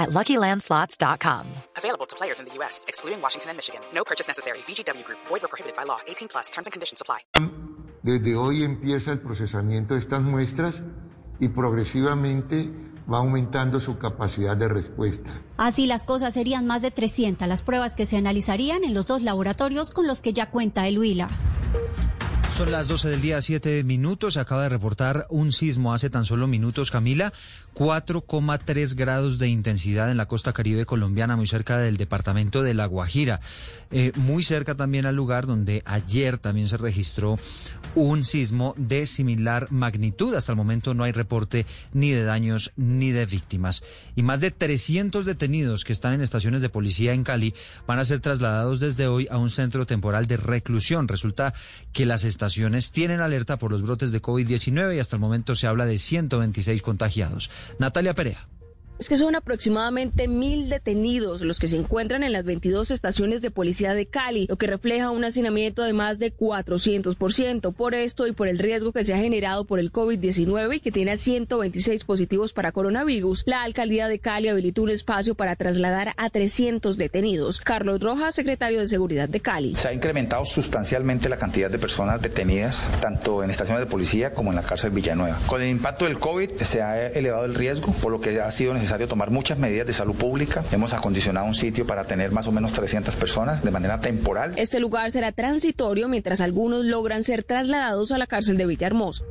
at 0.00 0.08
LuckyLandSlots.com. 0.10 1.46
Available 1.76 2.06
to 2.06 2.16
players 2.16 2.40
in 2.40 2.46
the 2.46 2.54
U.S., 2.58 2.84
excluding 2.88 3.20
Washington 3.20 3.50
and 3.50 3.58
Michigan. 3.58 3.82
No 3.94 4.02
purchase 4.02 4.26
necessary. 4.26 4.58
VGW 4.66 5.04
Group. 5.04 5.18
Void 5.28 5.44
or 5.44 5.48
prohibited 5.48 5.76
by 5.76 5.84
law. 5.84 6.00
18 6.08 6.28
plus. 6.28 6.50
Terms 6.50 6.66
and 6.66 6.72
conditions 6.72 7.02
apply. 7.02 7.20
Desde 8.02 8.34
hoy 8.34 8.64
empieza 8.64 9.12
el 9.12 9.20
procesamiento 9.20 9.92
de 9.92 10.00
estas 10.00 10.22
muestras 10.22 10.80
y 11.38 11.48
progresivamente 11.48 12.70
va 13.12 13.18
aumentando 13.18 13.80
su 13.80 13.98
capacidad 13.98 14.56
de 14.56 14.68
respuesta. 14.68 15.30
Así 15.56 15.86
las 15.86 16.04
cosas 16.04 16.32
serían 16.32 16.66
más 16.66 16.80
de 16.80 16.90
300 16.90 17.46
las 17.48 17.62
pruebas 17.62 17.94
que 17.94 18.06
se 18.06 18.16
analizarían 18.16 18.84
en 18.84 18.94
los 18.94 19.06
dos 19.06 19.22
laboratorios 19.22 19.90
con 19.90 20.06
los 20.06 20.22
que 20.22 20.32
ya 20.32 20.50
cuenta 20.50 20.86
el 20.86 20.98
Huila. 20.98 21.28
Son 22.60 22.72
las 22.72 22.88
12 22.88 23.08
del 23.08 23.22
día, 23.22 23.40
7 23.40 23.84
minutos. 23.84 24.36
Acaba 24.36 24.64
de 24.64 24.68
reportar 24.68 25.26
un 25.30 25.50
sismo 25.50 25.94
hace 25.94 26.10
tan 26.10 26.26
solo 26.26 26.46
minutos, 26.46 26.90
Camila. 26.90 27.32
4,3 27.74 28.94
grados 28.96 29.38
de 29.38 29.48
intensidad 29.48 30.10
en 30.10 30.18
la 30.18 30.28
costa 30.28 30.52
caribe 30.52 30.84
colombiana, 30.84 31.36
muy 31.36 31.46
cerca 31.46 31.78
del 31.78 31.96
departamento 31.96 32.62
de 32.62 32.74
La 32.74 32.84
Guajira. 32.84 33.40
Eh, 33.92 34.12
muy 34.16 34.44
cerca 34.44 34.76
también 34.76 35.06
al 35.06 35.16
lugar 35.16 35.46
donde 35.46 35.82
ayer 35.84 36.38
también 36.38 36.68
se 36.68 36.76
registró 36.76 37.38
un 37.94 38.24
sismo 38.24 38.74
de 38.76 39.06
similar 39.06 39.70
magnitud. 39.70 40.34
Hasta 40.34 40.52
el 40.52 40.56
momento 40.56 40.94
no 40.94 41.04
hay 41.04 41.12
reporte 41.12 41.66
ni 41.92 42.10
de 42.10 42.22
daños 42.22 42.72
ni 42.76 43.10
de 43.10 43.26
víctimas. 43.26 43.82
Y 44.14 44.22
más 44.22 44.40
de 44.40 44.50
300 44.50 45.24
detenidos 45.24 45.84
que 45.84 45.92
están 45.92 46.14
en 46.14 46.20
estaciones 46.20 46.62
de 46.62 46.68
policía 46.68 47.12
en 47.12 47.24
Cali 47.24 47.54
van 47.86 47.98
a 47.98 48.04
ser 48.04 48.20
trasladados 48.20 48.80
desde 48.80 49.08
hoy 49.08 49.26
a 49.30 49.38
un 49.38 49.50
centro 49.50 49.86
temporal 49.86 50.26
de 50.26 50.36
reclusión. 50.36 51.08
Resulta 51.08 51.52
que 51.92 52.06
las 52.06 52.24
estaciones 52.24 52.92
tienen 52.92 53.20
alerta 53.20 53.58
por 53.58 53.72
los 53.72 53.82
brotes 53.82 54.12
de 54.12 54.22
COVID-19 54.22 54.96
y 54.96 54.98
hasta 55.00 55.16
el 55.16 55.20
momento 55.20 55.56
se 55.56 55.66
habla 55.66 55.86
de 55.86 55.98
126 55.98 56.82
contagiados. 56.82 57.50
Natalia 57.78 58.14
Perea. 58.14 58.46
Es 59.00 59.08
que 59.08 59.16
son 59.16 59.34
aproximadamente 59.34 60.28
mil 60.28 60.68
detenidos 60.68 61.40
los 61.40 61.58
que 61.58 61.68
se 61.68 61.78
encuentran 61.78 62.22
en 62.22 62.34
las 62.34 62.44
22 62.44 62.90
estaciones 62.90 63.40
de 63.40 63.50
policía 63.50 63.94
de 63.94 64.04
Cali, 64.04 64.44
lo 64.46 64.58
que 64.58 64.66
refleja 64.66 65.10
un 65.10 65.24
hacinamiento 65.24 65.82
de 65.82 65.94
más 65.94 66.18
de 66.18 66.36
400%. 66.36 67.72
Por 67.72 67.94
esto 67.94 68.26
y 68.26 68.32
por 68.32 68.46
el 68.46 68.58
riesgo 68.58 68.92
que 68.92 69.02
se 69.02 69.14
ha 69.14 69.16
generado 69.16 69.64
por 69.64 69.78
el 69.78 69.90
COVID-19 69.90 70.76
y 70.76 70.80
que 70.80 70.92
tiene 70.92 71.12
a 71.12 71.16
126 71.16 72.04
positivos 72.04 72.52
para 72.52 72.72
coronavirus, 72.72 73.44
la 73.46 73.62
alcaldía 73.62 74.06
de 74.06 74.18
Cali 74.18 74.48
habilitó 74.48 74.82
un 74.82 74.90
espacio 74.90 75.34
para 75.34 75.56
trasladar 75.56 76.12
a 76.18 76.28
300 76.28 76.98
detenidos. 76.98 77.58
Carlos 77.58 78.00
Rojas, 78.00 78.34
secretario 78.34 78.80
de 78.80 78.86
Seguridad 78.86 79.30
de 79.30 79.40
Cali. 79.40 79.76
Se 79.76 79.88
ha 79.88 79.94
incrementado 79.94 80.44
sustancialmente 80.44 81.30
la 81.30 81.38
cantidad 81.38 81.70
de 81.70 81.78
personas 81.78 82.20
detenidas, 82.20 82.90
tanto 83.00 83.42
en 83.42 83.48
estaciones 83.48 83.82
de 83.82 83.90
policía 83.90 84.34
como 84.34 84.50
en 84.50 84.56
la 84.56 84.62
cárcel 84.62 84.90
Villanueva. 84.90 85.38
Con 85.46 85.62
el 85.62 85.70
impacto 85.70 86.04
del 86.04 86.18
COVID 86.18 86.50
se 86.60 86.82
ha 86.82 87.06
elevado 87.06 87.46
el 87.46 87.54
riesgo, 87.54 87.94
por 87.94 88.12
lo 88.12 88.20
que 88.20 88.38
ha 88.38 88.50
sido 88.50 88.74
necesario 88.74 88.89
necesario 88.90 89.06
tomar 89.06 89.30
muchas 89.30 89.56
medidas 89.56 89.86
de 89.86 89.92
salud 89.92 90.16
pública. 90.16 90.64
Hemos 90.72 90.92
acondicionado 90.92 91.46
un 91.46 91.54
sitio 91.54 91.86
para 91.86 92.02
tener 92.02 92.32
más 92.32 92.48
o 92.48 92.52
menos 92.52 92.72
300 92.72 93.14
personas 93.14 93.62
de 93.62 93.70
manera 93.70 94.00
temporal. 94.00 94.52
Este 94.56 94.80
lugar 94.80 95.12
será 95.12 95.30
transitorio 95.30 96.08
mientras 96.08 96.40
algunos 96.40 96.84
logran 96.84 97.22
ser 97.22 97.44
trasladados 97.44 98.10
a 98.10 98.18
la 98.18 98.26
cárcel 98.26 98.56
de 98.56 98.66
Villahermosa. 98.66 99.24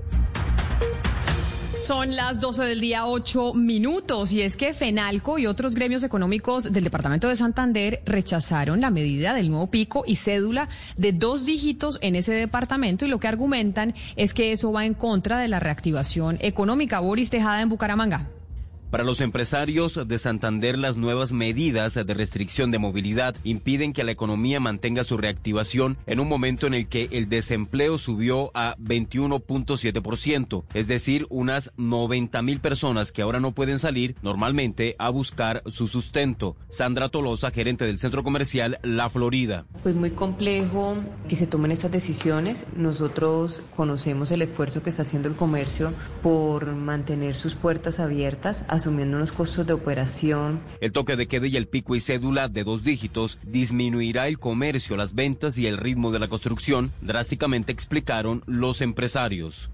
Son 1.78 2.16
las 2.16 2.40
12 2.40 2.64
del 2.64 2.80
día, 2.80 3.06
8 3.06 3.54
minutos, 3.54 4.32
y 4.32 4.44
es 4.44 4.56
que 4.56 4.74
FENALCO 4.74 5.40
y 5.40 5.46
otros 5.46 5.76
gremios 5.76 6.04
económicos 6.04 6.72
del 6.72 6.86
departamento 6.86 7.28
de 7.28 7.36
Santander 7.36 8.02
rechazaron 8.06 8.80
la 8.80 8.92
medida 8.92 9.34
del 9.34 9.50
nuevo 9.50 9.68
pico 9.68 10.06
y 10.08 10.16
cédula 10.16 10.70
de 10.96 11.12
dos 11.12 11.46
dígitos 11.46 11.98
en 12.02 12.16
ese 12.16 12.34
departamento, 12.34 13.06
y 13.06 13.10
lo 13.10 13.20
que 13.20 13.28
argumentan 13.28 13.94
es 14.16 14.34
que 14.34 14.54
eso 14.54 14.72
va 14.72 14.86
en 14.86 14.94
contra 14.94 15.38
de 15.40 15.50
la 15.50 15.60
reactivación 15.60 16.38
económica. 16.40 17.02
Boris 17.02 17.30
Tejada 17.30 17.62
en 17.62 17.68
Bucaramanga. 17.68 18.30
Para 18.90 19.04
los 19.04 19.22
empresarios 19.22 20.00
de 20.08 20.18
Santander, 20.18 20.76
las 20.76 20.98
nuevas 20.98 21.32
medidas 21.32 21.94
de 21.94 22.14
restricción 22.16 22.72
de 22.72 22.80
movilidad 22.80 23.36
impiden 23.44 23.94
que 23.94 24.04
la 24.04 24.12
economía 24.12 24.60
mantenga 24.60 25.04
su 25.04 25.16
reactivación 25.16 25.96
en 26.08 26.20
un 26.20 26.28
momento 26.28 26.66
en 26.66 26.74
el 26.74 26.88
que 26.88 27.08
el 27.12 27.30
desempleo 27.30 28.00
subió 28.00 28.50
a 28.56 28.76
21.7%, 28.78 30.64
es 30.74 30.88
decir, 30.88 31.28
unas 31.30 31.72
90 31.78 32.42
mil 32.42 32.60
personas 32.62 33.12
que 33.12 33.22
ahora 33.22 33.40
no 33.40 33.52
pueden 33.52 33.78
salir 33.78 34.16
normalmente 34.24 34.96
a 34.98 35.10
buscar 35.10 35.62
su 35.68 35.88
sustento. 35.88 36.56
Sandra 36.70 37.10
Tolosa, 37.10 37.52
gerente 37.52 37.86
del 37.86 38.00
centro 38.00 38.24
comercial 38.24 38.80
La 38.82 39.08
Florida. 39.12 39.68
Pues 39.84 39.94
muy 39.94 40.10
complejo 40.10 40.96
que 41.28 41.36
se 41.36 41.46
tomen 41.46 41.72
estas 41.72 41.92
decisiones. 41.92 42.66
Nosotros 42.76 43.64
conocemos 43.76 44.32
el 44.32 44.42
esfuerzo 44.42 44.82
que 44.82 44.90
está 44.90 45.04
haciendo 45.04 45.30
el 45.30 45.36
comercio 45.36 45.94
por 46.24 46.74
mantener 46.74 47.36
sus 47.36 47.54
puertas 47.54 48.00
abiertas 48.00 48.66
asumiendo 48.80 49.18
unos 49.18 49.32
costos 49.32 49.68
de 49.68 49.74
operación. 49.74 50.60
El 50.82 50.92
toque 50.92 51.16
de 51.16 51.28
queda 51.28 51.48
y 51.48 51.56
el 51.56 51.68
pico 51.68 51.96
y 51.96 52.02
cédula 52.02 52.48
de 52.48 52.64
dos 52.64 52.84
dígitos 52.84 53.38
disminuirá 53.44 54.28
el 54.28 54.40
comercio, 54.40 54.98
las 54.98 55.14
ventas 55.14 55.58
y 55.58 55.68
el 55.68 55.78
ritmo 55.78 56.12
de 56.12 56.20
la 56.20 56.28
construcción, 56.28 56.92
drásticamente 57.02 57.72
explicaron 57.72 58.44
los 58.48 58.82
empresarios. 58.82 59.70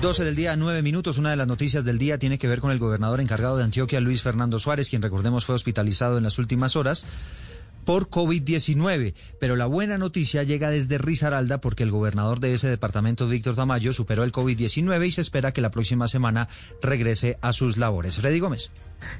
12 0.00 0.24
del 0.24 0.36
día, 0.36 0.54
9 0.56 0.80
minutos. 0.82 1.18
Una 1.18 1.30
de 1.30 1.36
las 1.36 1.48
noticias 1.48 1.84
del 1.84 1.98
día 1.98 2.18
tiene 2.18 2.38
que 2.38 2.46
ver 2.46 2.60
con 2.60 2.70
el 2.70 2.78
gobernador 2.78 3.20
encargado 3.20 3.56
de 3.56 3.64
Antioquia, 3.64 4.00
Luis 4.00 4.22
Fernando 4.22 4.60
Suárez, 4.60 4.88
quien 4.88 5.02
recordemos 5.02 5.44
fue 5.44 5.56
hospitalizado 5.56 6.18
en 6.18 6.24
las 6.24 6.38
últimas 6.38 6.76
horas 6.76 7.04
por 7.88 8.10
COVID-19. 8.10 9.14
Pero 9.40 9.56
la 9.56 9.64
buena 9.64 9.96
noticia 9.96 10.42
llega 10.42 10.68
desde 10.68 10.98
Risaralda 10.98 11.62
porque 11.62 11.84
el 11.84 11.90
gobernador 11.90 12.38
de 12.38 12.52
ese 12.52 12.68
departamento, 12.68 13.26
Víctor 13.26 13.56
Tamayo, 13.56 13.94
superó 13.94 14.24
el 14.24 14.32
COVID-19 14.32 15.06
y 15.06 15.10
se 15.10 15.22
espera 15.22 15.52
que 15.52 15.62
la 15.62 15.70
próxima 15.70 16.06
semana 16.06 16.50
regrese 16.82 17.38
a 17.40 17.54
sus 17.54 17.78
labores. 17.78 18.18
Freddy 18.18 18.40
Gómez. 18.40 18.70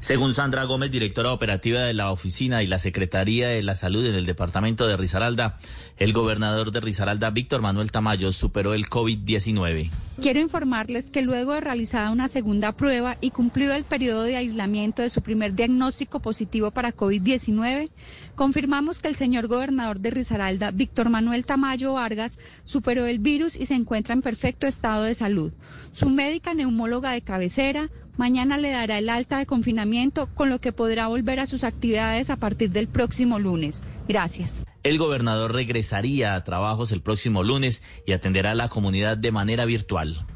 Según 0.00 0.32
Sandra 0.32 0.64
Gómez, 0.64 0.90
directora 0.90 1.32
operativa 1.32 1.82
de 1.82 1.94
la 1.94 2.10
oficina 2.10 2.62
y 2.62 2.66
la 2.66 2.78
Secretaría 2.78 3.48
de 3.48 3.62
la 3.62 3.74
Salud 3.74 4.06
en 4.06 4.14
el 4.14 4.26
departamento 4.26 4.86
de 4.86 4.96
Risaralda, 4.96 5.58
el 5.96 6.12
gobernador 6.12 6.72
de 6.72 6.80
Risaralda, 6.80 7.30
Víctor 7.30 7.62
Manuel 7.62 7.92
Tamayo, 7.92 8.32
superó 8.32 8.74
el 8.74 8.88
COVID-19. 8.88 9.90
Quiero 10.20 10.40
informarles 10.40 11.12
que 11.12 11.22
luego 11.22 11.52
de 11.52 11.60
realizada 11.60 12.10
una 12.10 12.26
segunda 12.26 12.72
prueba 12.72 13.16
y 13.20 13.30
cumplido 13.30 13.74
el 13.74 13.84
periodo 13.84 14.24
de 14.24 14.36
aislamiento 14.36 15.02
de 15.02 15.10
su 15.10 15.22
primer 15.22 15.54
diagnóstico 15.54 16.18
positivo 16.18 16.72
para 16.72 16.92
COVID-19, 16.92 17.88
confirmamos 18.34 18.98
que 18.98 19.06
el 19.06 19.14
señor 19.14 19.46
gobernador 19.46 20.00
de 20.00 20.10
Risaralda, 20.10 20.72
Víctor 20.72 21.08
Manuel 21.08 21.46
Tamayo 21.46 21.92
Vargas, 21.92 22.40
superó 22.64 23.06
el 23.06 23.20
virus 23.20 23.54
y 23.54 23.66
se 23.66 23.74
encuentra 23.74 24.12
en 24.12 24.22
perfecto 24.22 24.66
estado 24.66 25.04
de 25.04 25.14
salud. 25.14 25.52
Su 25.92 26.10
médica 26.10 26.52
neumóloga 26.52 27.12
de 27.12 27.22
cabecera, 27.22 27.88
Mañana 28.18 28.58
le 28.58 28.72
dará 28.72 28.98
el 28.98 29.08
alta 29.10 29.38
de 29.38 29.46
confinamiento, 29.46 30.28
con 30.34 30.50
lo 30.50 30.60
que 30.60 30.72
podrá 30.72 31.06
volver 31.06 31.38
a 31.38 31.46
sus 31.46 31.62
actividades 31.62 32.30
a 32.30 32.36
partir 32.36 32.72
del 32.72 32.88
próximo 32.88 33.38
lunes. 33.38 33.84
Gracias. 34.08 34.64
El 34.82 34.98
gobernador 34.98 35.54
regresaría 35.54 36.34
a 36.34 36.42
trabajos 36.42 36.90
el 36.90 37.00
próximo 37.00 37.44
lunes 37.44 37.80
y 38.06 38.12
atenderá 38.12 38.50
a 38.50 38.54
la 38.56 38.68
comunidad 38.68 39.16
de 39.16 39.30
manera 39.30 39.66
virtual. 39.66 40.26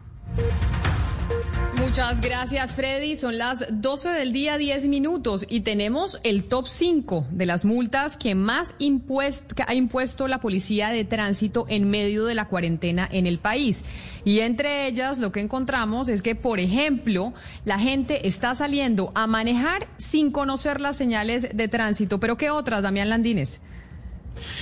Muchas 1.82 2.20
gracias, 2.20 2.76
Freddy. 2.76 3.16
Son 3.16 3.38
las 3.38 3.66
12 3.68 4.10
del 4.10 4.32
día, 4.32 4.56
10 4.56 4.86
minutos, 4.86 5.44
y 5.48 5.60
tenemos 5.60 6.20
el 6.22 6.44
top 6.44 6.68
5 6.68 7.26
de 7.32 7.44
las 7.44 7.64
multas 7.64 8.16
que 8.16 8.36
más 8.36 8.76
ha 8.78 9.74
impuesto 9.74 10.28
la 10.28 10.38
Policía 10.38 10.90
de 10.90 11.04
Tránsito 11.04 11.66
en 11.68 11.90
medio 11.90 12.24
de 12.24 12.36
la 12.36 12.46
cuarentena 12.46 13.08
en 13.10 13.26
el 13.26 13.40
país. 13.40 13.82
Y 14.24 14.38
entre 14.38 14.86
ellas 14.86 15.18
lo 15.18 15.32
que 15.32 15.40
encontramos 15.40 16.08
es 16.08 16.22
que, 16.22 16.36
por 16.36 16.60
ejemplo, 16.60 17.34
la 17.64 17.80
gente 17.80 18.28
está 18.28 18.54
saliendo 18.54 19.10
a 19.16 19.26
manejar 19.26 19.88
sin 19.98 20.30
conocer 20.30 20.80
las 20.80 20.96
señales 20.96 21.48
de 21.52 21.68
tránsito. 21.68 22.20
¿Pero 22.20 22.36
qué 22.36 22.50
otras, 22.50 22.82
Damián 22.82 23.08
Landines? 23.08 23.60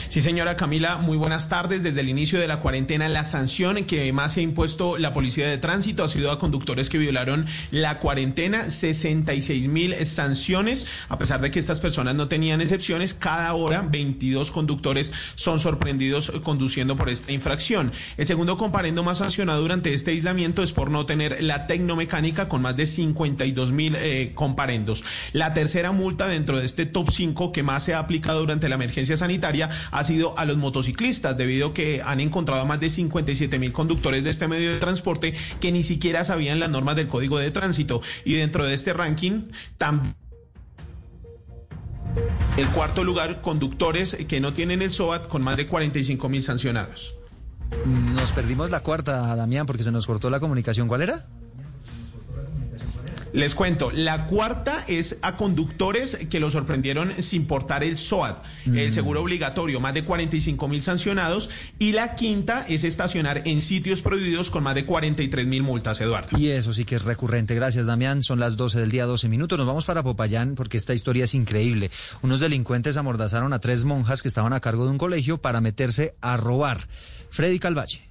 Sí, 0.09 0.21
señora 0.21 0.57
Camila, 0.57 0.97
muy 0.97 1.17
buenas 1.17 1.49
tardes. 1.49 1.83
Desde 1.83 2.01
el 2.01 2.09
inicio 2.09 2.41
de 2.41 2.49
la 2.49 2.61
cuarentena, 2.61 3.09
la 3.09 3.25
sanción 3.25 3.85
que 3.85 4.13
más 4.13 4.33
se 4.33 4.41
ha 4.41 4.43
impuesto 4.43 4.99
la 4.99 5.13
Policía 5.13 5.49
de 5.49 5.59
Tránsito 5.59 6.05
ha 6.05 6.09
sido 6.09 6.31
a 6.33 6.39
conductores 6.39 6.91
que 6.91 6.99
violaron 6.99 7.47
la 7.71 7.99
cuarentena, 8.01 8.71
66 8.71 9.69
mil 9.69 9.95
sanciones. 10.05 10.89
A 11.09 11.19
pesar 11.19 11.41
de 11.41 11.51
que 11.51 11.59
estas 11.59 11.81
personas 11.81 12.15
no 12.15 12.29
tenían 12.29 12.61
excepciones, 12.61 13.15
cada 13.15 13.55
hora 13.55 13.83
22 13.83 14.51
conductores 14.51 15.13
son 15.37 15.61
sorprendidos 15.61 16.33
conduciendo 16.43 16.97
por 16.97 17.09
esta 17.09 17.33
infracción. 17.33 17.93
El 18.17 18.27
segundo 18.27 18.57
comparendo 18.57 19.05
más 19.05 19.19
sancionado 19.19 19.61
durante 19.63 19.95
este 19.95 20.11
aislamiento 20.11 20.63
es 20.63 20.73
por 20.73 20.91
no 20.91 21.07
tener 21.07 21.43
la 21.43 21.67
tecnomecánica 21.67 22.49
con 22.49 22.63
más 22.63 22.77
de 22.77 22.87
52 22.87 23.73
mil 23.73 23.97
eh, 23.97 24.33
comparendos. 24.35 25.05
La 25.33 25.55
tercera 25.55 25.93
multa 25.93 26.27
dentro 26.27 26.59
de 26.59 26.67
este 26.67 26.87
top 26.87 27.11
5 27.11 27.53
que 27.53 27.63
más 27.63 27.85
se 27.85 27.95
ha 27.95 28.01
aplicado 28.01 28.41
durante 28.41 28.69
la 28.69 28.75
emergencia 28.75 29.17
sanitaria 29.17 29.60
ha 29.63 30.05
sido 30.05 30.39
a 30.39 30.45
los 30.45 30.57
motociclistas, 30.57 31.37
debido 31.37 31.69
a 31.69 31.75
que 31.75 32.03
han 32.03 32.21
encontrado 32.21 32.63
a 32.63 32.65
más 32.65 32.81
de 32.81 32.89
57 32.89 33.59
mil 33.59 33.73
conductores 33.73 34.25
de 34.25 34.31
este 34.31 34.49
medio 34.49 34.73
de 34.73 34.79
transporte 34.79 35.35
que 35.61 35.73
ni 35.73 35.83
siquiera 35.83 36.25
sabían 36.25 36.61
las 36.61 36.71
normas 36.71 36.97
del 36.97 37.09
código 37.09 37.39
de 37.39 37.51
tránsito. 37.51 38.01
Y 38.25 38.35
dentro 38.35 38.65
de 38.65 38.75
este 38.75 38.93
ranking 38.93 39.51
también... 39.79 40.15
El 42.57 42.69
cuarto 42.71 43.05
lugar, 43.05 43.41
conductores 43.41 44.17
que 44.29 44.41
no 44.41 44.53
tienen 44.53 44.83
el 44.83 44.93
SOAT 44.93 45.29
con 45.29 45.43
más 45.43 45.57
de 45.57 45.67
45 45.67 46.29
mil 46.29 46.43
sancionados. 46.43 47.15
Nos 47.87 48.33
perdimos 48.33 48.71
la 48.71 48.81
cuarta, 48.81 49.35
Damián, 49.37 49.67
porque 49.67 49.85
se 49.85 49.93
nos 49.93 50.07
cortó 50.07 50.29
la 50.29 50.41
comunicación. 50.41 50.89
¿Cuál 50.89 51.03
era? 51.03 51.27
Les 53.33 53.55
cuento, 53.55 53.91
la 53.93 54.27
cuarta 54.27 54.85
es 54.89 55.19
a 55.23 55.37
conductores 55.37 56.17
que 56.31 56.41
lo 56.41 56.51
sorprendieron 56.51 57.13
sin 57.23 57.47
portar 57.47 57.85
el 57.85 57.97
SOAT, 57.99 58.45
el 58.67 58.91
Mm. 58.91 58.93
seguro 58.93 59.23
obligatorio, 59.23 59.81
más 59.81 59.95
de 59.95 60.05
45 60.05 60.67
mil 60.69 60.83
sancionados. 60.83 61.51
Y 61.79 61.93
la 61.93 62.17
quinta 62.17 62.65
es 62.69 62.85
estacionar 62.85 63.43
en 63.47 63.63
sitios 63.63 64.03
prohibidos 64.03 64.51
con 64.51 64.63
más 64.65 64.75
de 64.75 64.85
43 64.85 65.47
mil 65.47 65.63
multas, 65.63 66.01
Eduardo. 66.01 66.37
Y 66.39 66.49
eso 66.49 66.73
sí 66.73 66.85
que 66.85 66.97
es 66.97 67.03
recurrente. 67.03 67.55
Gracias, 67.55 67.87
Damián. 67.87 68.23
Son 68.23 68.41
las 68.41 68.57
12 68.57 68.81
del 68.81 68.91
día, 68.91 69.07
12 69.07 69.29
minutos. 69.29 69.59
Nos 69.59 69.67
vamos 69.67 69.85
para 69.85 70.03
Popayán 70.03 70.55
porque 70.57 70.77
esta 70.77 70.95
historia 70.95 71.25
es 71.25 71.35
increíble. 71.35 71.91
Unos 72.23 72.41
delincuentes 72.41 72.97
amordazaron 72.97 73.53
a 73.53 73.59
tres 73.61 73.85
monjas 73.85 74.23
que 74.23 74.29
estaban 74.29 74.53
a 74.53 74.61
cargo 74.61 74.85
de 74.85 74.91
un 74.91 74.99
colegio 74.99 75.39
para 75.39 75.61
meterse 75.61 76.15
a 76.21 76.37
robar. 76.37 76.79
Freddy 77.31 77.59
Calvache. 77.59 78.10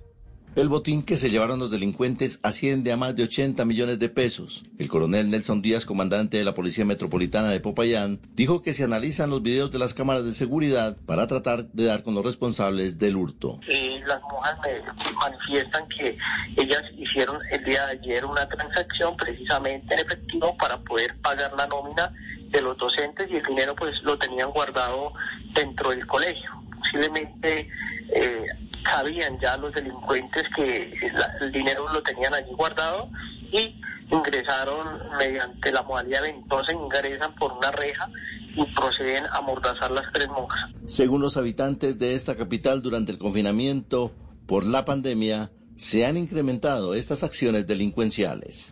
El 0.56 0.68
botín 0.68 1.04
que 1.04 1.16
se 1.16 1.30
llevaron 1.30 1.60
los 1.60 1.70
delincuentes 1.70 2.40
asciende 2.42 2.92
a 2.92 2.98
más 2.98 3.16
de 3.16 3.24
80 3.24 3.64
millones 3.66 4.00
de 4.00 4.10
pesos. 4.10 4.66
El 4.80 4.90
coronel 4.90 5.30
Nelson 5.30 5.62
Díaz, 5.62 5.86
comandante 5.86 6.38
de 6.38 6.44
la 6.44 6.56
Policía 6.56 6.86
Metropolitana 6.86 7.50
de 7.50 7.60
Popayán, 7.60 8.20
dijo 8.34 8.62
que 8.64 8.74
se 8.74 8.84
analizan 8.84 9.30
los 9.30 9.44
videos 9.44 9.72
de 9.72 9.78
las 9.78 9.94
cámaras 9.94 10.26
de 10.26 10.34
seguridad 10.34 10.98
para 11.06 11.28
tratar 11.28 11.68
de 11.68 11.86
dar 11.86 12.04
con 12.04 12.16
los 12.16 12.26
responsables 12.26 12.98
del 12.98 13.16
hurto. 13.16 13.60
Eh, 13.68 14.02
las 14.08 14.22
monjas 14.24 14.58
me 14.64 15.12
manifiestan 15.14 15.88
que 15.88 16.18
ellas 16.58 16.84
hicieron 16.98 17.38
el 17.52 17.64
día 17.64 17.86
de 17.86 17.92
ayer 17.94 18.26
una 18.26 18.50
transacción 18.50 19.16
precisamente 19.16 19.94
en 19.94 20.00
efectivo 20.00 20.58
para 20.58 20.80
poder 20.80 21.16
pagar 21.22 21.54
la 21.54 21.68
nómina 21.68 22.12
de 22.50 22.62
los 22.62 22.76
docentes 22.76 23.30
y 23.30 23.36
el 23.36 23.46
dinero 23.46 23.76
pues 23.76 24.02
lo 24.02 24.18
tenían 24.18 24.50
guardado 24.50 25.14
dentro 25.54 25.92
del 25.92 26.06
colegio. 26.08 26.50
Posiblemente 26.80 27.70
eh, 28.14 28.46
sabían 28.90 29.40
ya 29.40 29.58
los 29.58 29.74
delincuentes 29.74 30.44
que 30.56 30.92
la- 31.14 31.32
el 31.42 31.52
dinero 31.52 31.88
lo 31.92 32.02
tenían 32.04 32.34
allí 32.34 32.52
guardado 32.54 33.10
y 33.52 33.80
ingresaron 34.12 34.88
mediante 35.18 35.72
la 35.72 35.84
modalidad 35.84 36.22
ventosa, 36.22 36.72
ingresan 36.74 37.34
por 37.36 37.54
una 37.54 37.72
reja 37.72 38.10
y 38.56 38.64
proceden 38.74 39.26
a 39.28 39.38
amordazar 39.38 39.92
las 39.92 40.12
tres 40.12 40.28
monjas. 40.30 40.70
Según 40.88 41.22
los 41.22 41.38
habitantes 41.38 42.00
de 42.00 42.16
esta 42.16 42.36
capital 42.36 42.82
durante 42.82 43.12
el 43.12 43.18
confinamiento 43.18 44.12
por 44.48 44.66
la 44.66 44.86
pandemia, 44.86 45.52
se 45.76 46.06
han 46.06 46.18
incrementado 46.18 46.94
estas 46.96 47.24
acciones 47.24 47.68
delincuenciales. 47.68 48.70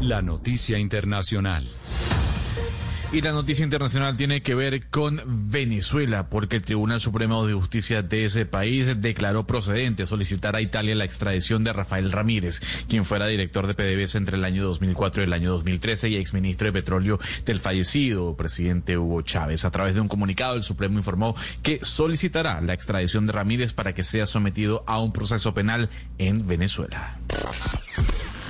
La 0.00 0.22
noticia 0.22 0.78
internacional. 0.78 1.66
Y 3.12 3.20
la 3.20 3.30
noticia 3.30 3.64
internacional 3.64 4.16
tiene 4.16 4.40
que 4.40 4.56
ver 4.56 4.88
con 4.88 5.22
Venezuela, 5.48 6.28
porque 6.28 6.56
el 6.56 6.62
Tribunal 6.62 7.00
Supremo 7.00 7.46
de 7.46 7.54
Justicia 7.54 8.02
de 8.02 8.24
ese 8.24 8.46
país 8.46 9.00
declaró 9.00 9.46
procedente 9.46 10.06
solicitar 10.06 10.56
a 10.56 10.60
Italia 10.60 10.94
la 10.96 11.04
extradición 11.04 11.62
de 11.62 11.72
Rafael 11.72 12.10
Ramírez, 12.10 12.60
quien 12.88 13.04
fuera 13.04 13.28
director 13.28 13.68
de 13.68 13.74
PDVSA 13.74 14.18
entre 14.18 14.36
el 14.36 14.44
año 14.44 14.64
2004 14.64 15.22
y 15.22 15.26
el 15.26 15.32
año 15.32 15.50
2013 15.52 16.10
y 16.10 16.16
exministro 16.16 16.66
de 16.66 16.72
Petróleo 16.72 17.20
del 17.44 17.60
fallecido 17.60 18.36
presidente 18.36 18.98
Hugo 18.98 19.22
Chávez. 19.22 19.64
A 19.64 19.70
través 19.70 19.94
de 19.94 20.00
un 20.00 20.08
comunicado, 20.08 20.56
el 20.56 20.64
Supremo 20.64 20.98
informó 20.98 21.36
que 21.62 21.78
solicitará 21.82 22.60
la 22.60 22.74
extradición 22.74 23.26
de 23.26 23.32
Ramírez 23.32 23.72
para 23.72 23.94
que 23.94 24.02
sea 24.02 24.26
sometido 24.26 24.82
a 24.86 25.00
un 25.00 25.12
proceso 25.12 25.54
penal 25.54 25.88
en 26.18 26.46
Venezuela. 26.46 27.18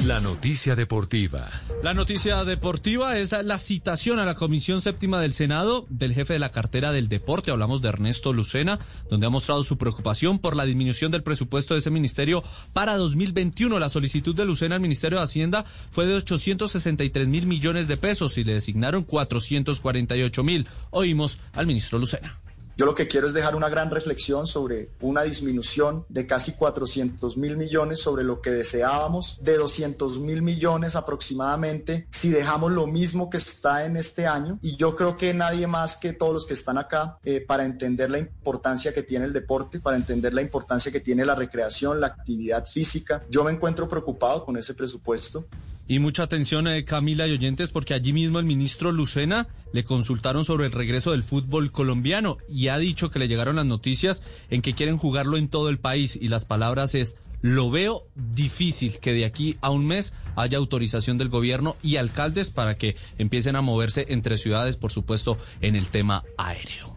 La 0.05 0.21
noticia 0.21 0.76
deportiva. 0.76 1.50
La 1.83 1.95
noticia 1.95 2.45
deportiva 2.45 3.19
es 3.19 3.33
la 3.33 3.59
citación 3.59 4.19
a 4.19 4.25
la 4.25 4.35
Comisión 4.35 4.81
Séptima 4.81 5.21
del 5.21 5.33
Senado 5.33 5.87
del 5.88 6.15
jefe 6.15 6.35
de 6.35 6.38
la 6.38 6.53
cartera 6.53 6.93
del 6.93 7.09
deporte. 7.09 7.50
Hablamos 7.50 7.83
de 7.83 7.88
Ernesto 7.88 8.33
Lucena, 8.33 8.79
donde 9.09 9.26
ha 9.26 9.31
mostrado 9.31 9.65
su 9.65 9.79
preocupación 9.79 10.38
por 10.38 10.55
la 10.55 10.65
disminución 10.65 11.11
del 11.11 11.23
presupuesto 11.23 11.75
de 11.75 11.81
ese 11.81 11.91
ministerio 11.91 12.45
para 12.73 12.97
2021. 12.97 13.79
La 13.79 13.88
solicitud 13.88 14.37
de 14.37 14.45
Lucena 14.45 14.76
al 14.76 14.81
Ministerio 14.83 15.19
de 15.19 15.25
Hacienda 15.25 15.65
fue 15.91 16.07
de 16.07 16.15
863 16.15 17.26
mil 17.26 17.47
millones 17.47 17.88
de 17.88 17.97
pesos 17.97 18.38
y 18.38 18.45
le 18.45 18.55
designaron 18.55 19.03
448 19.03 20.45
mil. 20.45 20.69
Oímos 20.91 21.41
al 21.53 21.67
ministro 21.67 21.99
Lucena. 21.99 22.38
Yo 22.76 22.85
lo 22.85 22.95
que 22.95 23.09
quiero 23.09 23.26
es 23.26 23.33
dejar 23.33 23.56
una 23.56 23.71
gran 23.71 23.90
reflexión 23.90 24.47
sobre 24.47 24.90
una 25.00 25.23
disminución 25.23 26.04
de 26.11 26.26
casi 26.26 26.52
400 26.52 27.38
mil 27.38 27.56
millones 27.56 28.00
sobre 28.00 28.23
lo 28.23 28.42
que 28.42 28.50
deseábamos, 28.50 29.38
de 29.42 29.56
200 29.56 30.18
mil 30.18 30.42
millones 30.42 30.95
aproximadamente, 30.95 32.06
si 32.11 32.28
dejamos 32.28 32.73
lo 32.73 32.87
mismo 32.87 33.30
que 33.30 33.38
está 33.38 33.87
en 33.87 33.97
este 33.97 34.26
año. 34.26 34.59
Y 34.61 34.76
yo 34.76 34.95
creo 34.95 35.16
que 35.16 35.33
nadie 35.33 35.66
más 35.66 35.97
que 35.97 36.12
todos 36.12 36.35
los 36.35 36.45
que 36.45 36.52
están 36.52 36.76
acá 36.76 37.18
eh, 37.25 37.40
para 37.40 37.64
entender 37.64 38.11
la 38.11 38.18
importancia 38.18 38.92
que 38.92 39.02
tiene 39.02 39.25
el 39.25 39.33
deporte, 39.33 39.80
para 39.80 39.97
entender 39.97 40.35
la 40.35 40.42
importancia 40.42 40.92
que 40.92 41.00
tiene 41.00 41.25
la 41.25 41.35
recreación, 41.35 41.99
la 41.99 42.09
actividad 42.09 42.66
física. 42.66 43.25
Yo 43.30 43.42
me 43.42 43.52
encuentro 43.52 43.88
preocupado 43.88 44.45
con 44.45 44.56
ese 44.59 44.75
presupuesto. 44.75 45.47
Y 45.88 45.99
mucha 46.00 46.25
atención, 46.25 46.66
eh, 46.66 46.85
Camila 46.85 47.28
y 47.28 47.33
oyentes, 47.33 47.71
porque 47.71 47.95
allí 47.95 48.12
mismo 48.12 48.40
el 48.40 48.45
ministro 48.45 48.90
Lucena 48.90 49.47
le 49.73 49.85
consultaron 49.85 50.45
sobre 50.45 50.66
el 50.66 50.73
regreso 50.73 51.12
del 51.12 51.23
fútbol 51.23 51.71
colombiano 51.71 52.38
y 52.49 52.69
ha 52.69 52.78
dicho 52.78 53.11
que 53.11 53.19
le 53.19 53.28
llegaron 53.28 53.57
las 53.57 53.66
noticias 53.66 54.25
en 54.50 54.62
que 54.62 54.75
quieren 54.75 54.97
jugarlo 54.97 55.37
en 55.37 55.49
todo 55.49 55.69
el 55.69 55.78
país 55.78 56.19
y 56.21 56.28
las 56.28 56.45
palabras 56.45 56.95
es 56.95 57.16
lo 57.43 57.71
veo 57.71 58.09
difícil 58.14 58.99
que 58.99 59.12
de 59.12 59.25
aquí 59.25 59.59
a 59.61 59.71
un 59.71 59.87
mes 59.87 60.14
haya 60.35 60.59
autorización 60.59 61.19
del 61.19 61.28
gobierno 61.28 61.76
y 61.83 61.97
alcaldes 61.97 62.50
para 62.50 62.76
que 62.76 62.97
empiecen 63.19 63.55
a 63.55 63.61
moverse 63.61 64.07
entre 64.09 64.38
ciudades, 64.38 64.76
por 64.76 64.90
supuesto, 64.90 65.38
en 65.61 65.76
el 65.76 65.88
tema 65.88 66.25
aéreo. 66.38 66.97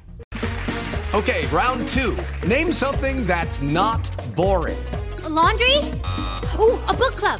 Okay, 1.14 1.46
round 1.52 1.88
two. 1.90 2.16
Name 2.48 2.72
something 2.72 3.26
that's 3.26 3.62
not 3.62 4.10
boring. 4.36 4.78
laundry? 5.28 5.78
Ooh, 6.60 6.80
a 6.88 6.94
book 6.94 7.16
club. 7.16 7.40